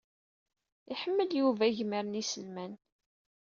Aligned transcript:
Iḥemmel 0.91 1.29
Yuba 1.39 1.63
agmer 1.67 2.03
n 2.05 2.17
yiselman. 2.19 2.73